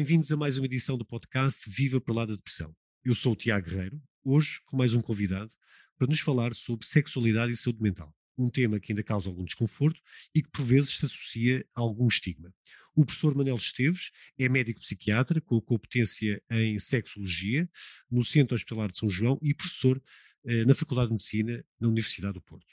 [0.00, 2.74] Bem-vindos a mais uma edição do podcast Viva para lá da Depressão.
[3.04, 5.52] Eu sou o Tiago Guerreiro, hoje com mais um convidado
[5.98, 8.10] para nos falar sobre sexualidade e saúde mental.
[8.38, 10.00] Um tema que ainda causa algum desconforto
[10.34, 12.50] e que por vezes se associa a algum estigma.
[12.96, 17.68] O professor Manel Esteves é médico psiquiatra com competência em sexologia
[18.10, 20.02] no Centro Hospitalar de São João e professor
[20.46, 22.72] eh, na Faculdade de Medicina na Universidade do Porto.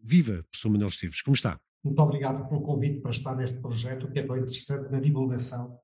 [0.00, 1.60] Viva, professor Manel Esteves, como está?
[1.82, 5.76] Muito obrigado pelo convite para estar neste projeto que é tão interessante na divulgação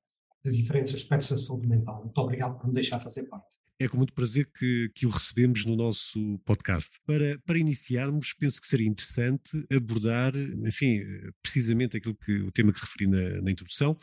[0.44, 2.02] de diferentes aspectos da saúde mental.
[2.02, 3.56] Muito obrigado por me deixar fazer parte.
[3.80, 6.98] É com muito prazer que, que o recebemos no nosso podcast.
[7.04, 10.32] Para, para iniciarmos, penso que seria interessante abordar,
[10.64, 11.00] enfim,
[11.42, 13.96] precisamente aquilo que o tema que referi na, na introdução.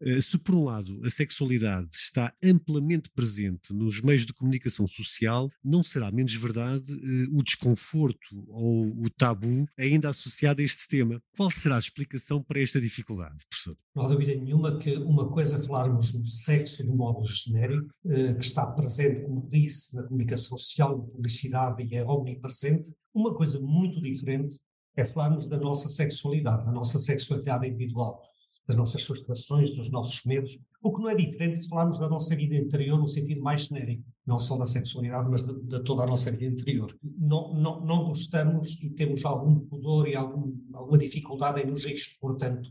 [0.00, 5.50] Uh, se, por um lado, a sexualidade está amplamente presente nos meios de comunicação social,
[5.62, 11.22] não será menos verdade uh, o desconforto ou o tabu ainda associado a este tema.
[11.36, 13.76] Qual será a explicação para esta dificuldade, professor?
[13.94, 18.34] Não há dúvida nenhuma que uma coisa é falarmos do sexo de modo genérico, uh,
[18.36, 22.92] que está presente como disse, na comunicação social, na publicidade e é omnipresente.
[23.14, 24.58] Uma coisa muito diferente
[24.96, 28.22] é falarmos da nossa sexualidade, da nossa sexualidade individual,
[28.66, 32.34] das nossas frustrações, dos nossos medos, o que não é diferente de falarmos da nossa
[32.36, 36.06] vida interior no sentido mais genérico, não só da sexualidade, mas de, de toda a
[36.06, 36.96] nossa vida interior.
[37.02, 42.36] Não, não, não gostamos e temos algum pudor e algum, alguma dificuldade em nos expor,
[42.36, 42.70] portanto,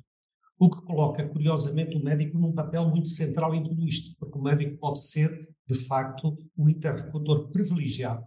[0.58, 4.42] o que coloca, curiosamente, o médico num papel muito central em tudo isto, porque o
[4.42, 8.26] médico pode ser de facto, o interlocutor privilegiado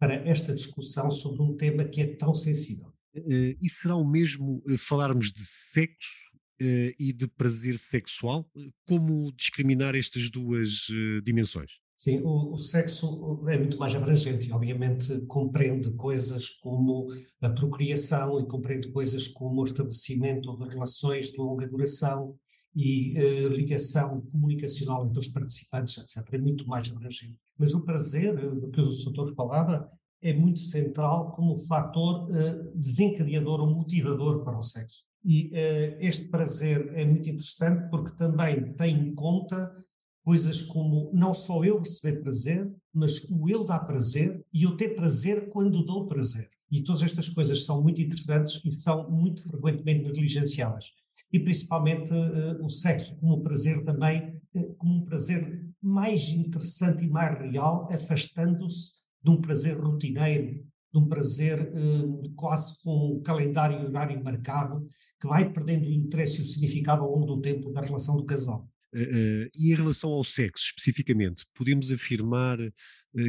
[0.00, 2.88] para esta discussão sobre um tema que é tão sensível.
[3.14, 6.28] Uh, e será o mesmo uh, falarmos de sexo
[6.62, 8.48] uh, e de prazer sexual?
[8.86, 10.86] Como discriminar estas duas
[11.24, 11.72] dimensões?
[11.96, 17.08] Sim, o, o, sexo é muito mais abrangente e, obviamente, compreende coisas como
[17.42, 22.38] a procriação e compreende coisas como o estabelecimento de relações de longa duração,
[22.74, 26.26] e uh, ligação comunicacional entre os participantes, etc.
[26.32, 27.36] É muito mais abrangente.
[27.58, 29.90] Mas o prazer, eh, do que o doutor falava,
[30.22, 35.04] é muito central como fator uh, desencadeador ou motivador para o sexo.
[35.24, 39.74] E uh, este prazer é muito interessante porque também tem em conta
[40.22, 44.90] coisas como não só eu receber prazer, mas o eu dar prazer e eu ter
[44.90, 46.50] prazer quando dou prazer.
[46.70, 50.92] E todas estas coisas são muito interessantes e são muito frequentemente negligenciadas
[51.32, 57.10] e principalmente uh, o sexo como prazer também, uh, como um prazer mais interessante e
[57.10, 63.86] mais real, afastando-se de um prazer rotineiro, de um prazer uh, quase com um calendário
[63.86, 64.86] horário marcado,
[65.20, 68.24] que vai perdendo o interesse e o significado ao longo do tempo da relação do
[68.24, 68.66] casal.
[68.94, 72.72] Uh, e em relação ao sexo, especificamente, podemos afirmar uh,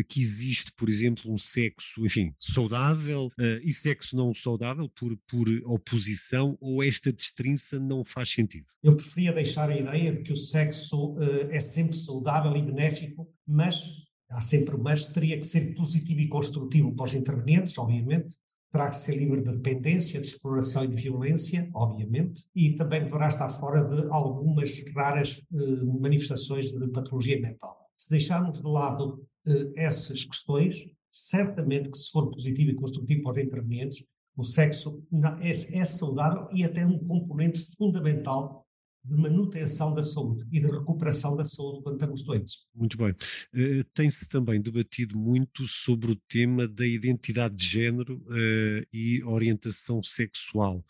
[0.08, 3.30] que existe, por exemplo, um sexo, enfim, saudável
[3.64, 8.66] e sexo não saudável por, por oposição, ou esta destrinça não faz sentido?
[8.84, 11.18] Eu preferia deixar a ideia de que o sexo
[11.50, 13.84] é sempre saudável e benéfico, mas
[14.30, 18.36] há sempre mas, teria que ser positivo e construtivo para os intervenientes, obviamente,
[18.72, 23.28] terá que ser livre de dependência, de exploração e de violência, obviamente, e também deverá
[23.28, 27.90] estar fora de algumas raras eh, manifestações de patologia mental.
[27.98, 33.32] Se deixarmos de lado eh, essas questões, certamente que se for positivo e construtivo para
[33.32, 34.06] os intervenientes,
[34.38, 35.04] o sexo
[35.42, 38.66] é, é saudável e até um componente fundamental
[39.04, 42.66] de manutenção da saúde e de recuperação da saúde quando estamos doentes.
[42.76, 43.12] Muito bem.
[43.12, 50.04] Uh, Tem-se também debatido muito sobre o tema da identidade de género uh, e orientação
[50.04, 50.84] sexual.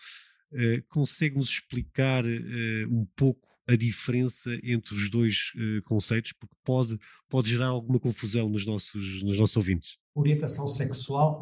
[0.52, 2.24] Uh, Consegue-nos explicar
[2.90, 5.52] um pouco a diferença entre os dois
[5.86, 6.98] conceitos, porque pode,
[7.30, 9.98] pode gerar alguma confusão nos nossos, nos nossos ouvintes.
[10.16, 11.40] Orientação sexual,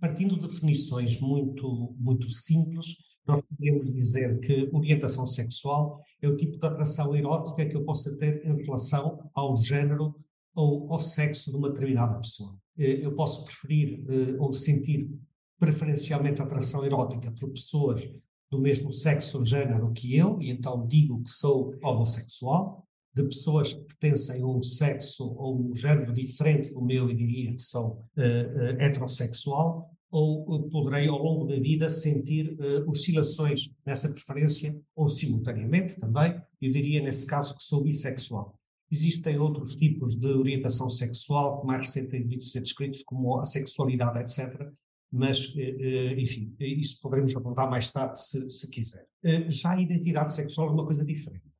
[0.00, 2.94] partindo de definições muito, muito simples,
[3.26, 8.16] nós podemos dizer que orientação sexual é o tipo de atração erótica que eu possa
[8.16, 10.14] ter em relação ao género
[10.54, 12.56] ou ao sexo de uma determinada pessoa.
[12.78, 15.10] Eh, eu posso preferir eh, ou sentir
[15.58, 18.08] preferencialmente atração erótica por pessoas
[18.50, 23.72] do mesmo sexo ou género que eu, e então digo que sou homossexual, de pessoas
[23.72, 27.92] que pertencem a um sexo ou um género diferente do meu e diria que sou
[27.92, 35.08] uh, uh, heterossexual, ou poderei ao longo da vida sentir uh, oscilações nessa preferência ou
[35.08, 38.56] simultaneamente também, eu diria nesse caso que sou bissexual.
[38.90, 44.70] Existem outros tipos de orientação sexual que mais recentemente ser descritos como a sexualidade, etc.,
[45.10, 49.06] mas, uh, enfim, isso poderemos abordar mais tarde se, se quiser.
[49.24, 51.52] Uh, já a identidade sexual é uma coisa diferente.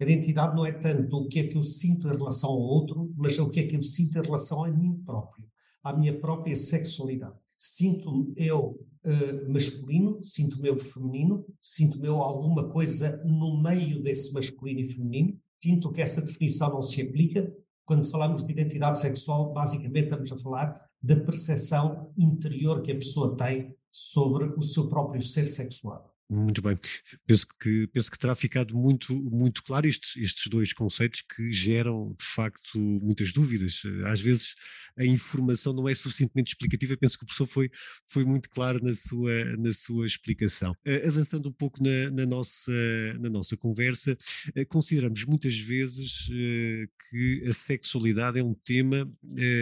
[0.00, 3.12] A identidade não é tanto o que é que eu sinto em relação ao outro,
[3.16, 5.48] mas o que é que eu sinto em relação a mim próprio
[5.82, 7.36] à minha própria sexualidade.
[7.58, 14.80] Sinto-me eu uh, masculino, sinto-me eu feminino, sinto-me eu alguma coisa no meio desse masculino
[14.80, 15.36] e feminino.
[15.60, 17.52] Sinto que essa definição não se aplica.
[17.84, 23.36] Quando falamos de identidade sexual, basicamente estamos a falar da percepção interior que a pessoa
[23.36, 26.14] tem sobre o seu próprio ser sexual.
[26.30, 26.78] Muito bem.
[27.26, 32.14] Penso que, penso que terá ficado muito, muito claro estes, estes dois conceitos que geram,
[32.18, 33.80] de facto, muitas dúvidas.
[34.04, 34.54] Às vezes
[34.98, 36.98] a informação não é suficientemente explicativa.
[36.98, 37.70] Penso que o professor foi,
[38.06, 40.74] foi muito claro na sua, na sua explicação.
[41.06, 42.72] Avançando um pouco na, na, nossa,
[43.20, 44.12] na nossa conversa,
[44.54, 49.10] uh, consideramos muitas vezes uh, que a sexualidade é um tema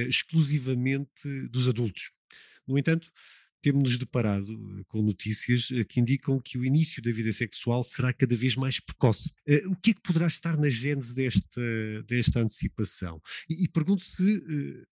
[0.08, 2.10] exclusivamente dos adultos.
[2.66, 3.08] No entanto,
[3.66, 8.12] temos-nos deparado eh, com notícias eh, que indicam que o início da vida sexual será
[8.12, 9.32] cada vez mais precoce.
[9.44, 11.60] Eh, o que é que poderá estar na gênese desta,
[12.06, 13.20] desta antecipação?
[13.50, 14.40] E, e pergunto se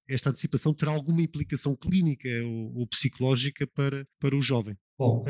[0.09, 4.77] esta antecipação terá alguma implicação clínica ou, ou psicológica para, para o jovem.
[4.99, 5.25] Bom,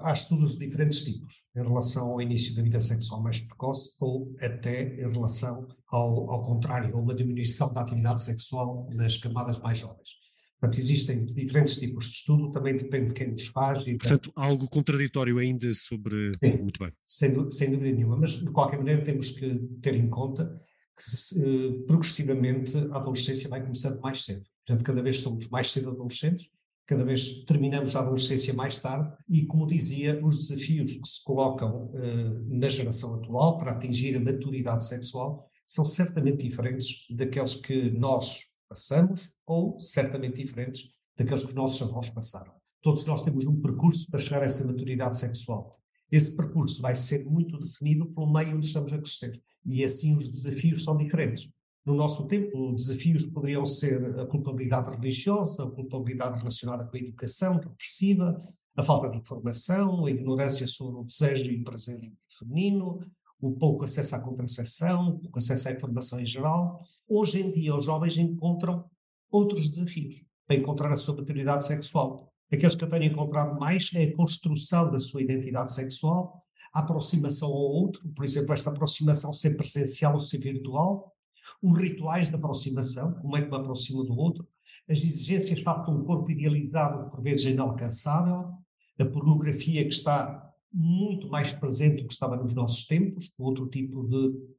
[0.00, 4.32] há estudos de diferentes tipos em relação ao início da vida sexual mais precoce ou
[4.40, 9.78] até em relação ao, ao contrário, a uma diminuição da atividade sexual nas camadas mais
[9.78, 10.17] jovens.
[10.60, 13.86] Portanto, existem diferentes tipos de estudo, também depende de quem nos faz.
[13.86, 16.32] E, Portanto, algo contraditório ainda sobre.
[16.42, 16.92] Sim, Muito bem.
[17.06, 20.60] Sem, sem dúvida nenhuma, mas de qualquer maneira temos que ter em conta
[20.96, 24.42] que uh, progressivamente a adolescência vai começando mais cedo.
[24.66, 26.48] Portanto, cada vez somos mais cedo adolescentes,
[26.84, 31.86] cada vez terminamos a adolescência mais tarde e, como dizia, os desafios que se colocam
[31.86, 38.47] uh, na geração atual para atingir a maturidade sexual são certamente diferentes daqueles que nós
[38.68, 42.52] passamos ou certamente diferentes daqueles que os nossos avós passaram.
[42.82, 45.78] Todos nós temos um percurso para chegar a essa maturidade sexual.
[46.10, 49.32] Esse percurso vai ser muito definido pelo meio onde estamos a crescer.
[49.66, 51.50] E assim os desafios são diferentes.
[51.84, 57.00] No nosso tempo, os desafios poderiam ser a culpabilidade religiosa, a culpabilidade relacionada com a
[57.00, 58.38] educação repressiva,
[58.76, 61.98] a falta de informação, a ignorância sobre o desejo e o prazer
[62.38, 63.00] feminino,
[63.40, 66.80] o pouco acesso à contracepção, o pouco acesso à informação em geral.
[67.10, 68.84] Hoje em dia, os jovens encontram
[69.30, 72.30] outros desafios para encontrar a sua maturidade sexual.
[72.52, 77.48] Aqueles que eu tenho encontrado mais é a construção da sua identidade sexual, a aproximação
[77.48, 81.14] ao outro, por exemplo, esta aproximação ser presencial ou ser virtual,
[81.62, 84.46] os rituais de aproximação, como é que me aproximo do outro,
[84.86, 88.52] as exigências para um corpo idealizado, por vezes inalcançável,
[89.00, 94.06] a pornografia que está muito mais presente do que estava nos nossos tempos, outro tipo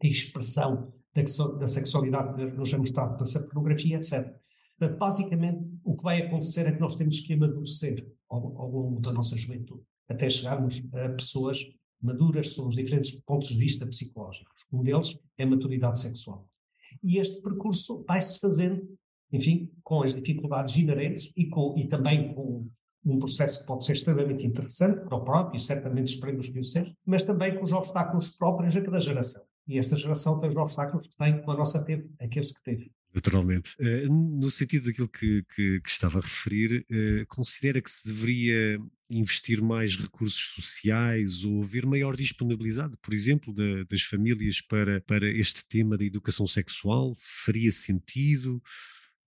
[0.01, 4.33] de expressão da, sexualidade nos é mostrado pela pornografia, etc.
[4.97, 9.11] Basicamente, o que vai acontecer é que nós temos que amadurecer ao, ao longo da
[9.11, 11.59] nossa juventude, até chegarmos a pessoas
[12.01, 14.65] maduras sobre os diferentes pontos de vista psicológicos.
[14.71, 16.47] Um deles é a maturidade sexual.
[17.03, 18.81] E este percurso vai-se fazendo,
[19.31, 22.67] enfim, com as dificuldades inerentes e, com, e também com
[23.05, 26.63] um processo que pode ser extremamente interessante para o próprio, e certamente esperemos que o
[26.63, 29.43] seja, mas também com os obstáculos próprios a cada geração.
[29.67, 32.91] E esta geração tem os obstáculos que tem, como a nossa teve, aqueles que teve.
[33.13, 33.75] Naturalmente.
[33.79, 38.79] Uh, no sentido daquilo que, que, que estava a referir, uh, considera que se deveria
[39.09, 45.27] investir mais recursos sociais ou haver maior disponibilidade, por exemplo, da, das famílias para, para
[45.27, 47.15] este tema da educação sexual?
[47.17, 48.61] Faria sentido?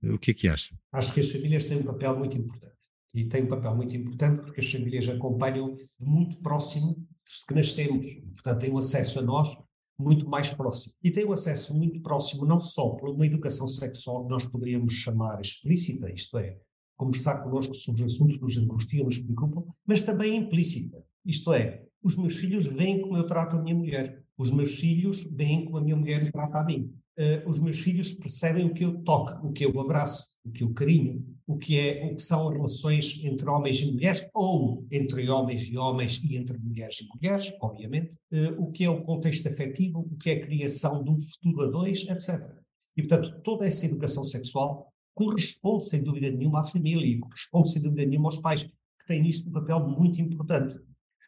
[0.03, 0.77] Uh, o que é que acha?
[0.93, 2.73] Acho que as famílias têm um papel muito importante
[3.15, 8.07] e tem um papel muito importante porque as famílias acompanham muito próximo desde que nascemos,
[8.35, 9.57] portanto têm um acesso a nós
[9.99, 10.95] muito mais próximo.
[11.03, 14.95] E têm um acesso muito próximo não só por uma educação sexual que nós poderíamos
[14.95, 16.59] chamar explícita, isto é,
[16.97, 21.85] conversar connosco sobre os assuntos que nos angustiam, nos preocupam, mas também implícita, isto é,
[22.03, 25.79] os meus filhos veem como eu trato a minha mulher, os meus filhos veem como
[25.79, 29.03] a minha mulher me trata a mim, uh, os meus filhos percebem o que eu
[29.03, 32.49] toco, o que eu abraço, o que eu carinho, o que, é, o que são
[32.49, 37.53] relações entre homens e mulheres, ou entre homens e homens e entre mulheres e mulheres,
[37.61, 41.21] obviamente, uh, o que é o contexto afetivo, o que é a criação de um
[41.21, 42.51] futuro a dois, etc.
[42.97, 47.83] E, portanto, toda essa educação sexual corresponde, sem dúvida nenhuma, à família e corresponde, sem
[47.83, 50.79] dúvida nenhuma, aos pais, que têm nisto um papel muito importante.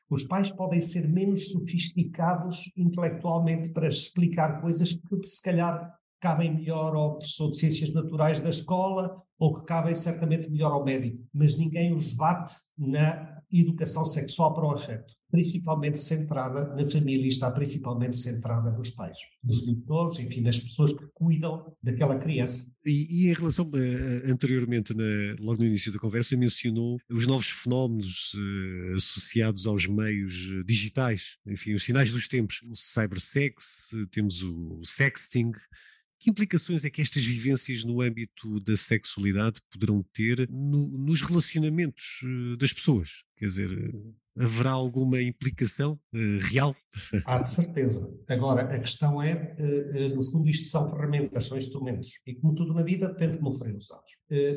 [0.08, 6.96] Os pais podem ser menos sofisticados intelectualmente para explicar coisas que, se calhar, cabem melhor
[6.96, 11.54] ao professor de ciências naturais da escola ou que cabem certamente melhor ao médico, mas
[11.54, 17.50] ninguém os bate na educação sexual para o afeto, principalmente centrada na família e está
[17.50, 22.72] principalmente centrada nos pais, nos tutores, enfim, nas pessoas que cuidam daquela criança.
[22.86, 25.04] E, e em relação, uh, anteriormente, na,
[25.38, 31.36] logo no início da conversa, mencionou os novos fenómenos uh, associados aos meios eh, digitais,
[31.46, 35.52] enfim, os sinais dos tempos, o cybersex, temos o sexting,
[36.24, 42.22] que implicações é que estas vivências no âmbito da sexualidade poderão ter no, nos relacionamentos
[42.24, 43.24] uh, das pessoas?
[43.36, 46.74] Quer dizer, uh, haverá alguma implicação uh, real?
[47.26, 48.10] Há de certeza.
[48.26, 49.54] Agora, a questão é,
[50.14, 52.22] no fundo, isto são ferramentas, são instrumentos.
[52.26, 54.10] E como tudo na vida, depende de como forem usados.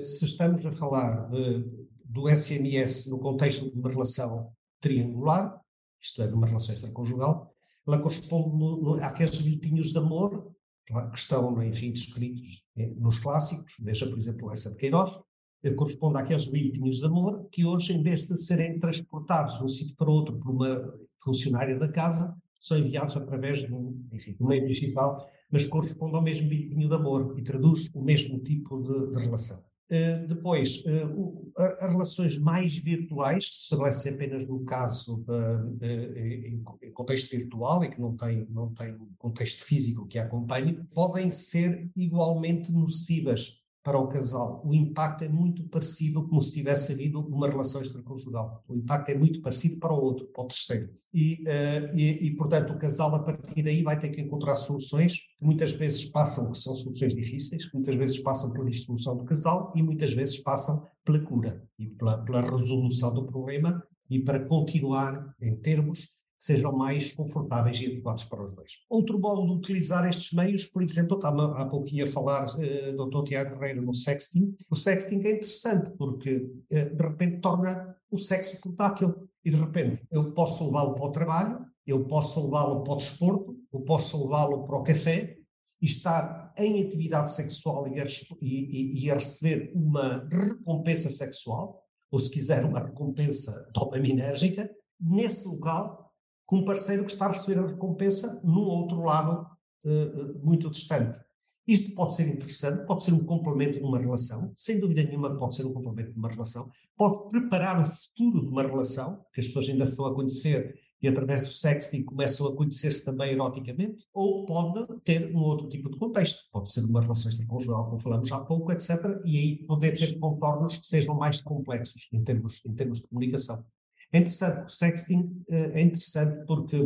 [0.04, 1.66] se estamos a falar de,
[2.06, 5.60] do SMS no contexto de uma relação triangular,
[6.02, 7.54] isto é, de uma relação extraconjugal,
[7.86, 10.56] ela corresponde àqueles gritinhos de amor
[10.88, 15.20] que estão, enfim, descritos eh, nos clássicos, veja, por exemplo, essa de Queiroz,
[15.64, 19.68] eh, corresponde àqueles gritinhos de amor que hoje, em vez de serem transportados de um
[19.68, 24.48] sítio para outro por uma funcionária da casa, são enviados através de um, enfim, do
[24.48, 29.12] meio digital, mas corresponde ao mesmo gritinho de amor e traduz o mesmo tipo de,
[29.12, 29.67] de relação.
[29.90, 36.62] Uh, depois, uh, as relações mais virtuais, que se estabelecem apenas no caso uh, em,
[36.82, 40.84] em, contexto virtual e que não tem, não tem um contexto físico que a acompanhe,
[40.94, 44.62] podem ser igualmente nocivas para o casal.
[44.66, 48.62] O impacto é muito parecido como se tivesse havido uma relação extraconjugal.
[48.68, 50.90] O impacto é muito parecido para o outro, para o terceiro.
[51.14, 55.14] E, uh, e, e, portanto, o casal, a partir daí, vai ter que encontrar soluções
[55.38, 59.24] que muitas vezes passam, que são soluções difíceis, que muitas vezes passam pela dissolução do
[59.24, 64.46] casal e muitas vezes passam pela cura e pela, pela resolução do problema e para
[64.46, 68.74] continuar em termos sejam mais confortáveis e adequados para os dois.
[68.90, 73.24] Outro modo de utilizar estes meios, por exemplo, estava há pouquinho a falar, uh, Dr.
[73.24, 74.56] Tiago Guerreiro, no sexting.
[74.70, 79.28] O sexting é interessante porque, uh, de repente, torna o sexo portátil.
[79.44, 83.58] E, de repente, eu posso levá-lo para o trabalho, eu posso levá-lo para o desporto,
[83.72, 85.38] eu posso levá-lo para o café
[85.82, 88.06] e estar em atividade sexual e a,
[88.42, 96.07] e, e a receber uma recompensa sexual, ou se quiser, uma recompensa dopaminérgica, nesse local
[96.48, 99.46] com um parceiro que está a receber a recompensa num outro lado
[99.86, 101.20] uh, muito distante.
[101.68, 105.54] Isto pode ser interessante, pode ser um complemento de uma relação, sem dúvida nenhuma pode
[105.54, 109.48] ser um complemento de uma relação, pode preparar o futuro de uma relação, que as
[109.48, 114.46] pessoas ainda estão a conhecer e através do sexting começam a conhecer-se também eroticamente, ou
[114.46, 118.40] pode ter um outro tipo de contexto, pode ser uma relação extraconjugal, como falamos há
[118.46, 123.02] pouco, etc., e aí poder ter contornos que sejam mais complexos em termos, em termos
[123.02, 123.64] de comunicação.
[124.12, 126.78] É interessante, o sexting eh, é interessante porque,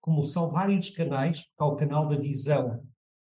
[0.00, 2.82] como são vários canais, ao canal da visão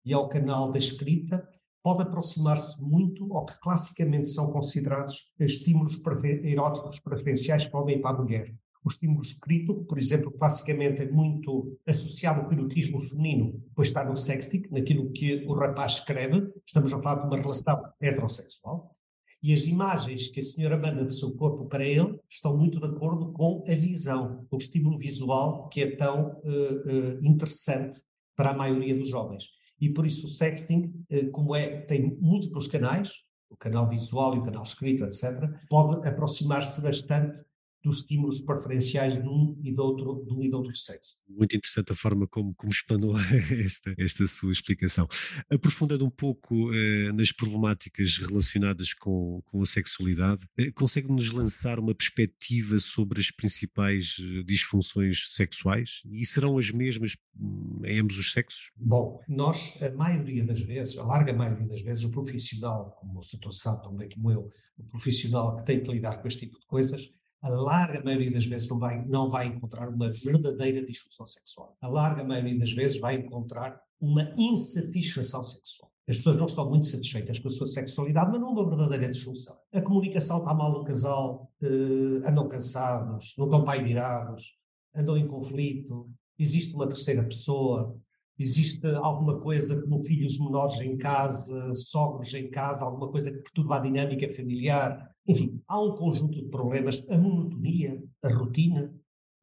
[0.06, 1.46] e ao canal da escrita,
[1.84, 6.02] pode aproximar-se muito ao que classicamente são considerados estímulos
[6.44, 8.56] eróticos preferenciais para o homem e para a mulher.
[8.84, 14.16] O estímulo escrito, por exemplo, classicamente é muito associado ao erotismo feminino, pois está no
[14.16, 18.97] sexting, naquilo que o rapaz escreve, estamos a falar de uma relação heterossexual.
[19.42, 22.88] E as imagens que a senhora manda do seu corpo para ele estão muito de
[22.88, 28.02] acordo com a visão, o estímulo visual que é tão uh, uh, interessante
[28.36, 29.46] para a maioria dos jovens.
[29.80, 33.12] E por isso o sexting, uh, como é, tem múltiplos canais,
[33.50, 37.44] o canal visual e o canal escrito, etc., pode aproximar-se bastante
[37.88, 41.16] dos estímulos preferenciais de um e do outro, de um e do outro sexo.
[41.28, 43.16] Muito interessante a forma como, como explanou
[43.66, 45.08] esta, esta sua explicação.
[45.50, 51.96] Aprofundando um pouco eh, nas problemáticas relacionadas com, com a sexualidade, eh, consegue-nos lançar uma
[51.96, 56.02] perspectiva sobre as principais eh, disfunções sexuais?
[56.12, 58.72] E serão as mesmas hum, em ambos os sexos?
[58.76, 63.24] Bom, nós, a maioria das vezes, a larga maioria das vezes, o profissional, como o
[63.24, 63.52] Sr.
[63.52, 67.12] Sá, também como eu, o profissional que tem que lidar com este tipo de coisas,
[67.42, 71.78] a larga maioria das vezes não vai, não vai encontrar uma verdadeira disfunção sexual.
[71.82, 75.92] A larga maioria das vezes vai encontrar uma insatisfação sexual.
[76.10, 79.58] As pessoas não estão muito satisfeitas com a sua sexualidade, mas não uma verdadeira disfunção.
[79.74, 84.54] A comunicação está mal no casal, uh, andam cansados, não estão pai virados,
[84.96, 88.00] andam em conflito, existe uma terceira pessoa,
[88.40, 93.78] existe alguma coisa como filhos menores em casa, sogros em casa, alguma coisa que perturba
[93.78, 98.94] a dinâmica familiar, enfim, há um conjunto de problemas, a monotonia, a rotina,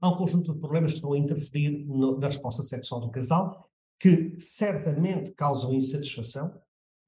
[0.01, 3.69] há um conjunto de problemas que estão a interferir no, na resposta sexual do casal,
[4.01, 6.55] que certamente causam insatisfação,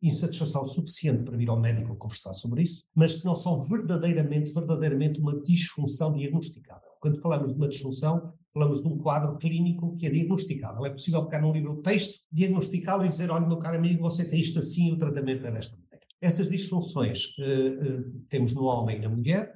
[0.03, 5.21] insatisfação suficiente para vir ao médico conversar sobre isso, mas que não são verdadeiramente, verdadeiramente
[5.21, 6.86] uma disfunção diagnosticável.
[7.01, 10.87] Quando falamos de uma disfunção, falamos de um quadro clínico que é diagnosticável.
[10.87, 14.29] É possível pegar num livro de texto, diagnosticá-lo e dizer, olha, meu caro amigo, você
[14.29, 15.77] tem isto assim o tratamento é desta
[16.21, 19.55] essas disfunções uh, uh, temos no homem e na mulher.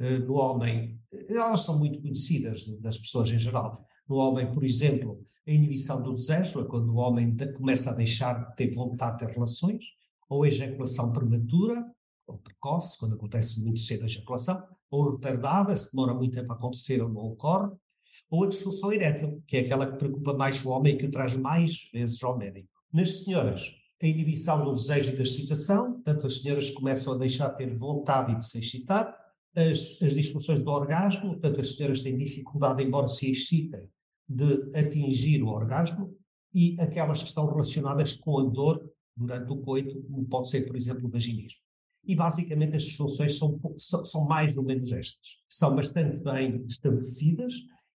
[0.00, 3.84] Uh, no homem, elas são muito conhecidas das pessoas em geral.
[4.08, 8.34] No homem, por exemplo, a inibição do desejo, é quando o homem começa a deixar
[8.34, 9.84] de ter vontade de ter relações,
[10.28, 11.84] ou a ejaculação prematura,
[12.26, 16.54] ou precoce, quando acontece muito cedo a ejaculação, ou retardada, se demora muito tempo a
[16.54, 17.70] acontecer ou não ocorre,
[18.30, 21.10] ou a disfunção erétil, que é aquela que preocupa mais o homem e que o
[21.10, 22.68] traz mais vezes ao médico.
[22.92, 23.72] Nas senhoras,
[24.02, 27.74] a inibição do desejo e da excitação, portanto, as senhoras começam a deixar de ter
[27.74, 29.16] vontade de se excitar,
[29.56, 33.88] as, as disfunções do orgasmo, portanto, as senhoras têm dificuldade, embora se excitem,
[34.28, 36.14] de atingir o orgasmo,
[36.54, 40.76] e aquelas que estão relacionadas com a dor durante o coito, como pode ser, por
[40.76, 41.62] exemplo, o vaginismo.
[42.04, 45.36] E basicamente as são, são, são mais ou menos estas.
[45.48, 47.54] São bastante bem estabelecidas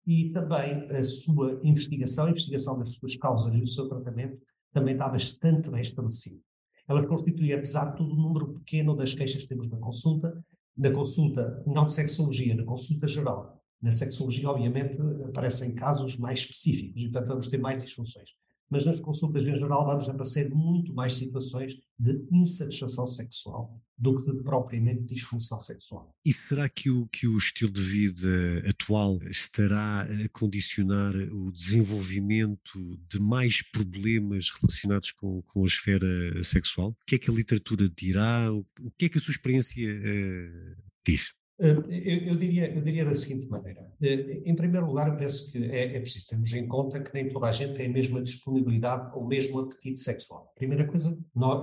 [0.05, 4.38] e também a sua investigação, a investigação das suas causas e o seu tratamento
[4.74, 6.41] também está bastante bem estabelecido.
[6.88, 10.43] Elas constituem, apesar de tudo, um número pequeno das queixas que temos na consulta,
[10.75, 13.57] na consulta não de sexologia, na consulta geral.
[13.81, 18.29] Na sexologia, obviamente, aparecem casos mais específicos e, portanto, vamos ter mais disfunções
[18.74, 24.34] mas nas consultas em geral vamos aparecer muito mais situações de insatisfação sexual do que
[24.34, 26.12] de propriamente disfunção sexual.
[26.25, 32.98] E será que o, que o estilo de vida atual estará a condicionar o desenvolvimento
[33.08, 36.89] de mais problemas relacionados com, com a esfera sexual?
[36.89, 38.51] O que é que a literatura dirá?
[38.51, 38.65] O,
[38.98, 41.32] que é que a sua experiência uh, diz?
[41.60, 43.88] Hum, eu, eu, diria, eu diria da seguinte maneira.
[44.01, 47.48] Eh, em primeiro lugar, penso que é, é, preciso termos em conta que nem toda
[47.48, 50.51] a gente tem a mesma disponibilidade ou o mesmo apetite sexual.
[50.55, 51.15] Primeira coisa,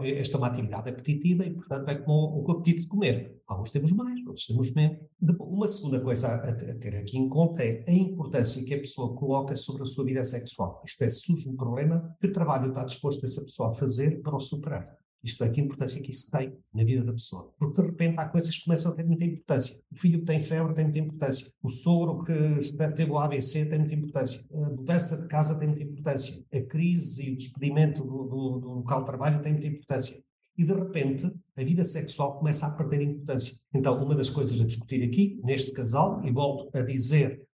[0.04, 3.40] esta é uma atividade apetitiva e, portanto, é como o apetite de comer.
[3.48, 4.98] Alguns temos mais, outros temos menos.
[5.40, 9.16] Uma segunda coisa a, a ter aqui em conta é a importância que a pessoa
[9.16, 10.80] coloca sobre a sua vida sexual.
[10.86, 14.40] Isto é, surge um problema, que trabalho está disposto essa pessoa a fazer para o
[14.40, 14.99] superar?
[15.22, 17.52] Isto é, que importância que isso tem na vida da pessoa.
[17.58, 19.78] Porque de repente há coisas que começam a ter muita importância.
[19.92, 21.52] O filho que tem febre tem muita importância.
[21.62, 22.32] O sogro que
[22.94, 24.44] teve o ABC tem muita importância.
[24.52, 26.42] A mudança de casa tem muita importância.
[26.52, 30.22] A crise e o despedimento do, do, do local de trabalho tem muita importância.
[30.56, 33.54] E de repente a vida sexual começa a perder importância.
[33.74, 37.46] Então, uma das coisas a discutir aqui, neste casal, e volto a dizer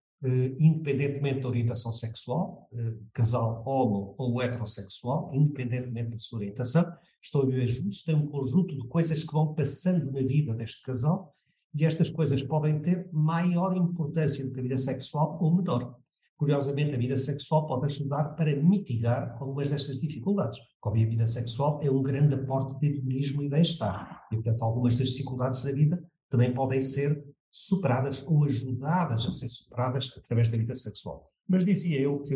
[0.59, 7.45] independentemente da orientação sexual, uh, casal homo ou heterossexual, independentemente da sua orientação, estão a
[7.45, 11.35] viver juntos, têm um conjunto de coisas que vão passando na vida deste casal
[11.75, 15.95] e estas coisas podem ter maior importância do que a vida sexual ou menor.
[16.37, 20.59] Curiosamente, a vida sexual pode ajudar para mitigar algumas destas dificuldades.
[20.79, 24.27] Como a vida sexual é um grande aporte de hedonismo e bem-estar.
[24.31, 29.49] E, portanto, algumas das dificuldades da vida também podem ser superadas ou ajudadas a ser
[29.49, 31.31] superadas através da vida sexual.
[31.47, 32.35] Mas dizia eu que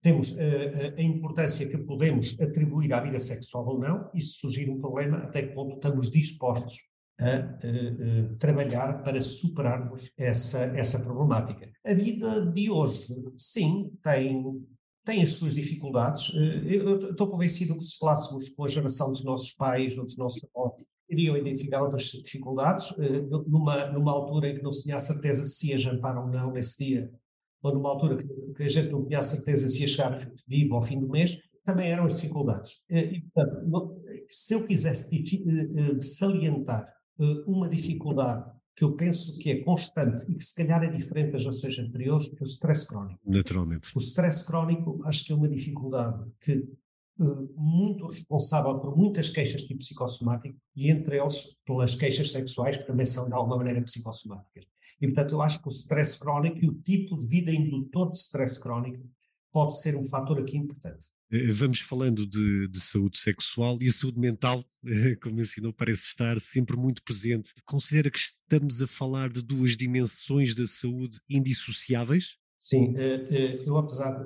[0.00, 4.08] temos a, eh, a, eh, a, importância que podemos atribuir à vida sexual ou não,
[4.14, 6.76] e se surgir um problema, até que ponto estamos dispostos
[7.20, 11.70] a, a trabalhar para superarmos essa, essa problemática.
[11.84, 14.44] A vida de hoje, sim, tem,
[15.04, 16.32] tem as suas dificuldades.
[16.34, 20.16] Eh, eu estou convencido que se falássemos com a geração dos nossos pais ou dos
[20.16, 22.94] nossos avós, iriam identificar outras dificuldades,
[23.46, 26.52] numa, numa altura em que não se tinha a certeza se ia jantar ou não
[26.52, 27.10] nesse dia,
[27.62, 30.14] ou numa altura que, que a gente não tinha a certeza se ia chegar
[30.48, 32.80] vivo ao fim do mês, também eram as dificuldades.
[32.90, 36.84] Eh, e, portanto, se eu quisesse eh, eh, salientar
[37.46, 41.42] uma dificuldade que eu penso que é constante e que se calhar é diferente das
[41.42, 43.20] gerações anteriores, é o stress crónico.
[43.24, 43.92] Naturalmente.
[43.94, 46.66] O stress crónico acho que é uma dificuldade que
[47.56, 53.06] muito responsável por muitas queixas tipo psicossomático e entre eles pelas queixas sexuais que também
[53.06, 54.64] são de alguma maneira psicossomáticas.
[55.00, 58.18] E, portanto, eu acho que o stress crónico e o tipo de vida indutor de
[58.18, 59.02] stress crónico
[59.52, 61.06] pode ser um fator aqui importante.
[61.30, 64.64] Eh, vamos falando de, de, saúde sexual e a saúde mental,
[65.22, 67.52] como mencionou, parece estar sempre muito presente.
[67.64, 72.36] Considera que estamos a falar de duas dimensões da saúde indissociáveis?
[72.62, 74.24] Sim, eh, eh, eu apesar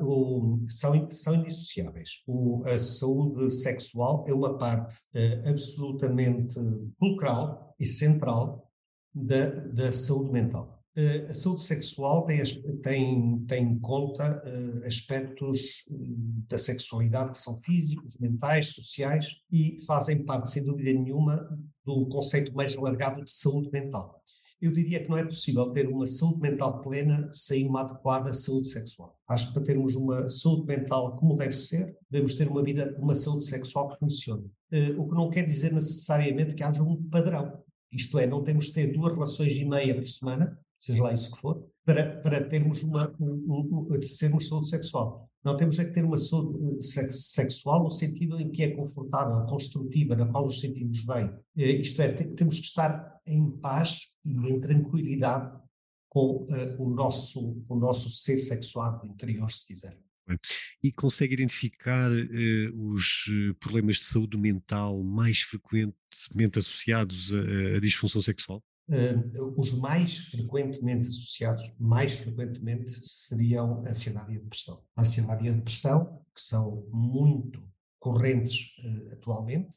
[0.69, 2.23] são, são indissociáveis.
[2.27, 4.95] O, a saúde sexual é uma parte
[5.47, 6.55] absolutamente
[6.99, 8.71] fulcral e central
[9.15, 10.85] da, da saúde mental.
[11.31, 12.43] A saúde sexual tem,
[12.83, 14.43] tem, tem em conta
[14.87, 15.85] aspectos
[16.49, 21.37] da sexualidade que são físicos, mentais, sociais e fazem parte, sem dúvida nenhuma,
[21.85, 24.23] do conceito mais alargado de saúde mental.
[24.61, 28.69] Eu diria que não é possível ter uma saúde mental plena sem uma adequada saúde
[28.69, 29.19] sexual.
[29.29, 33.15] Acho que para termos uma saúde mental como deve ser, devemos ter uma vida, uma
[33.15, 34.51] saúde sexual que funcione.
[34.99, 37.65] o que não quer dizer necessariamente que haja um padrão
[37.97, 41.33] isto é, não temos de ter duas relações e meia por semana, seja lá isso
[41.33, 45.31] que for, para, para termos uma, um, um, sermos saúde sexual.
[45.45, 49.47] Não temos é que ter uma saúde eh, sexual no sentido em que é confortável,
[49.47, 51.31] construtiva, na qual nos sentimos bem.
[51.57, 55.59] Eh, isto é, temos que estar em paz e em tranquilidade
[56.09, 59.99] com uh, o, nosso, o nosso ser sexuado interior, se quiser.
[60.83, 68.21] E consegue identificar uh, os eh, problemas de saúde mental mais frequentemente associados à, disfunção
[68.21, 68.63] sexual?
[68.89, 74.83] Uh, os mais frequentemente associados, mais frequentemente, seriam a ansiedade e a depressão.
[74.97, 77.63] A ansiedade e a depressão, que são muito
[77.99, 79.77] correntes uh, atualmente,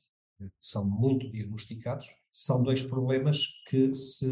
[0.59, 4.27] são muito diagnosticados, são dois problemas que se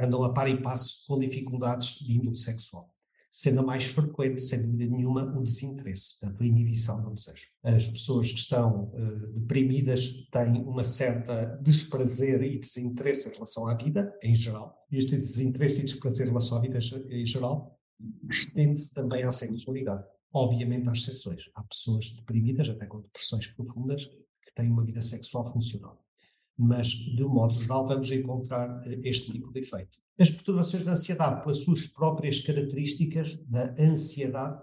[0.00, 2.94] andam a par e passo com dificuldades de índole sexual
[3.36, 7.48] sendo a mais frequente, sem dúvida nenhuma, o desinteresse, portanto, a inibição do desejo.
[7.64, 13.74] As pessoas que estão uh, deprimidas têm uma certa desprazer e desinteresse em relação à
[13.74, 14.86] vida, em geral.
[14.88, 16.78] Este desinteresse e desprazer em relação à vida,
[17.10, 17.76] em geral,
[18.30, 20.04] estende-se também à sexualidade.
[20.32, 21.50] Obviamente, há exceções.
[21.56, 24.08] Há pessoas deprimidas, até com depressões profundas,
[24.44, 26.04] que têm uma vida sexual funcional
[26.56, 29.98] mas de um modo geral vamos encontrar eh, este tipo de efeito.
[30.18, 34.62] As perturbações da ansiedade, pelas suas próprias características da ansiedade,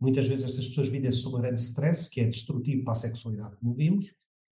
[0.00, 3.56] muitas vezes estas pessoas vivem sob um grande stress, que é destrutivo para a sexualidade,
[3.56, 4.12] como vimos,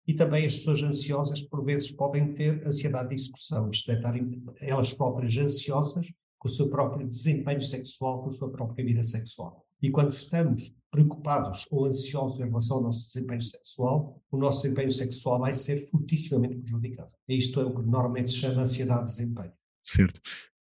[0.07, 4.43] e também as pessoas ansiosas, por vezes, podem ter ansiedade de execução, isto é, estarem
[4.61, 9.64] elas próprias ansiosas com o seu próprio desempenho sexual, com a sua própria vida sexual.
[9.85, 14.91] E quando estamos preocupados ou ansiosos em relação ao nosso desempenho sexual, o nosso desempenho
[14.91, 17.13] sexual vai ser fortissimamente prejudicado.
[17.29, 19.53] E isto é o que normalmente se chama ansiedade de desempenho.
[19.83, 20.19] Certo.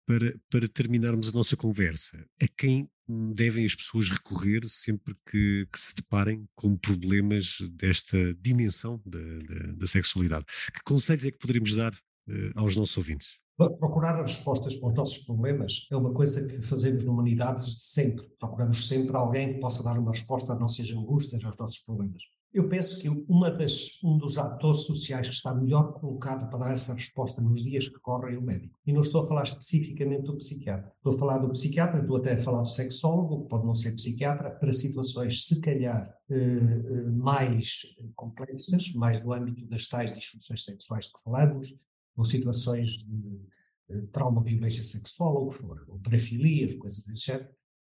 [0.06, 2.88] Para, para terminarmos a nossa conversa, a quem
[3.35, 9.72] devem as pessoas recorrer sempre que, que se deparem com problemas desta dimensão da, da,
[9.72, 10.46] da sexualidade?
[10.72, 13.38] Que conselhos é que poderíamos dar uh, aos nossos ouvintes?
[13.68, 17.83] Procurar as respostas para os nossos problemas é uma coisa que fazemos na humanidade de
[17.83, 18.27] sempre.
[18.38, 22.23] Procuramos sempre alguém que possa dar uma resposta às nossas angústias, aos nossos problemas.
[22.53, 26.73] Eu penso que uma das, um dos atores sociais que está melhor colocado para dar
[26.73, 28.77] essa resposta nos dias que correm é o médico.
[28.85, 30.92] E não estou a falar especificamente do psiquiatra.
[30.96, 33.94] Estou a falar do psiquiatra, estou até a falar do sexólogo, que pode não ser
[33.94, 37.83] psiquiatra, para situações, se calhar, eh, eh, mais
[38.16, 41.73] complexas, mais do âmbito das tais disfunções sexuais de que falamos,
[42.20, 43.40] ou situações de
[43.88, 47.33] eh, trauma, violência sexual, ou o que for, ou parafilias, coisas desse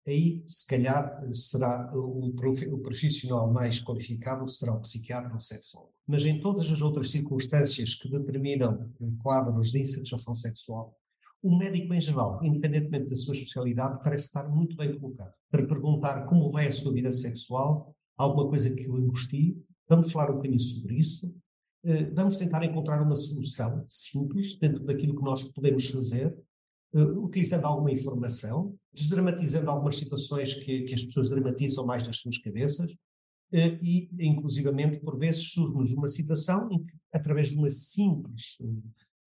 [0.08, 5.94] aí se calhar será o, o profissional mais qualificado será o psiquiatra ou sexólogo.
[6.08, 10.96] Mas em todas as outras circunstâncias que determinam eh, quadros de insatisfação sexual,
[11.44, 16.26] o médico em geral, independentemente da sua especialidade, parece estar muito bem colocado para perguntar
[16.26, 19.56] como vai a sua vida sexual, alguma coisa que o angustie,
[19.88, 21.45] vamos falar um bocadinho sobre isso, eh,
[22.14, 26.36] vamos tentar encontrar uma solução simples dentro daquilo que nós podemos fazer
[26.96, 32.38] uh, utilizando alguma informação, desdramatizando algumas situações que, que, as pessoas dramatizam mais nas suas
[32.38, 38.58] cabeças, uh, e, inclusivamente, por vezes surge-nos uma situação em que, através de uma simples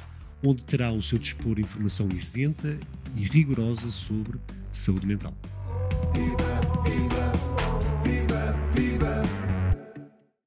[0.43, 2.77] onde terá ao seu dispor informação isenta
[3.15, 4.39] e rigorosa sobre
[4.71, 5.34] saúde mental.